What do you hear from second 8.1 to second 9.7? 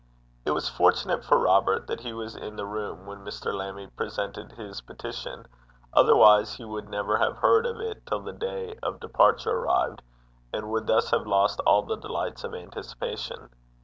the day of departure